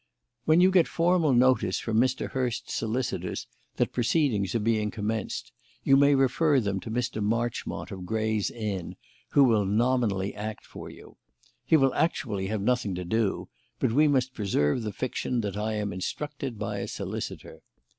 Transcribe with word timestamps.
When 0.45 0.61
you 0.61 0.71
get 0.71 0.87
formal 0.87 1.31
notice 1.31 1.77
from 1.77 1.99
Mr. 1.99 2.31
Hurst's 2.31 2.73
solicitors 2.73 3.45
that 3.75 3.91
proceedings 3.91 4.55
are 4.55 4.59
being 4.59 4.89
commenced, 4.89 5.51
you 5.83 5.95
may 5.95 6.15
refer 6.15 6.59
them 6.59 6.79
to 6.79 6.89
Mr. 6.89 7.21
Marchmont 7.23 7.91
of 7.91 8.03
Gray's 8.07 8.49
Inn, 8.49 8.95
who 9.33 9.43
will 9.43 9.63
nominally 9.63 10.33
act 10.33 10.65
for 10.65 10.89
you. 10.89 11.17
He 11.67 11.77
will 11.77 11.93
actually 11.93 12.47
have 12.47 12.63
nothing 12.63 12.95
to 12.95 13.05
do, 13.05 13.49
but 13.77 13.91
we 13.91 14.07
must 14.07 14.33
preserve 14.33 14.81
the 14.81 14.91
fiction 14.91 15.41
that 15.41 15.55
I 15.55 15.73
am 15.73 15.93
instructed 15.93 16.57
by 16.57 16.79
a 16.79 16.87
solicitor. 16.87 17.61